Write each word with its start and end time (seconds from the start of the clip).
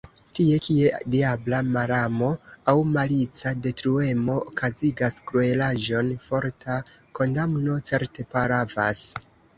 Tie, 0.37 0.53
kie 0.67 0.87
diabla 1.15 1.57
malamo 1.75 2.29
aŭ 2.73 2.75
malica 2.95 3.53
detruemo 3.67 4.37
okazigas 4.53 5.19
kruelaĵojn, 5.29 6.11
forta 6.25 6.79
kondamno 7.21 7.77
certe 7.91 8.27
pravas. 8.33 9.05